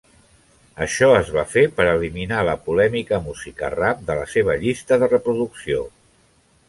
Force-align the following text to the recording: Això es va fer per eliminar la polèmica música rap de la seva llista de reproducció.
Això 0.85 1.09
es 1.17 1.27
va 1.35 1.43
fer 1.51 1.65
per 1.81 1.85
eliminar 1.91 2.39
la 2.49 2.55
polèmica 2.69 3.21
música 3.29 3.69
rap 3.75 4.01
de 4.09 4.17
la 4.21 4.27
seva 4.33 4.57
llista 4.65 4.99
de 5.05 5.11
reproducció. 5.13 5.85